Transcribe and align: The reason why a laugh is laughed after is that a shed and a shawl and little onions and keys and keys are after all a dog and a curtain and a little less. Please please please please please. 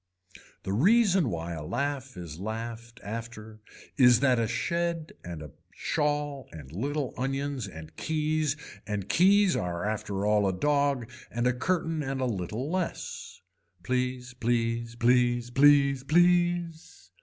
The 0.63 0.73
reason 0.73 1.29
why 1.29 1.51
a 1.53 1.63
laugh 1.63 2.17
is 2.17 2.39
laughed 2.39 2.99
after 3.03 3.59
is 3.97 4.19
that 4.21 4.39
a 4.39 4.47
shed 4.47 5.11
and 5.23 5.43
a 5.43 5.51
shawl 5.75 6.49
and 6.51 6.71
little 6.71 7.13
onions 7.17 7.67
and 7.67 7.95
keys 7.97 8.57
and 8.87 9.07
keys 9.07 9.55
are 9.55 9.85
after 9.85 10.25
all 10.25 10.47
a 10.47 10.53
dog 10.59 11.07
and 11.29 11.45
a 11.45 11.53
curtain 11.53 12.01
and 12.01 12.19
a 12.19 12.25
little 12.25 12.67
less. 12.71 13.41
Please 13.83 14.33
please 14.33 14.95
please 14.95 15.51
please 15.51 16.03
please. 16.03 17.11